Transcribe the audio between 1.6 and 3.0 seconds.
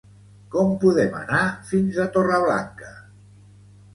fins a Torreblanca?